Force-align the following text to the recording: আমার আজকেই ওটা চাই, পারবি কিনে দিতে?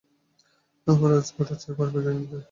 আমার 0.87 1.11
আজকেই 1.13 1.41
ওটা 1.41 1.55
চাই, 1.61 1.73
পারবি 1.77 1.99
কিনে 1.99 2.13
দিতে? 2.19 2.37